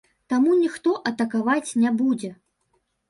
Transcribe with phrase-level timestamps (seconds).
[0.31, 2.31] Таму ніхто атакаваць не будзе.